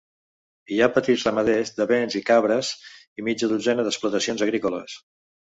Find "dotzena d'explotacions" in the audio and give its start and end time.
3.53-4.47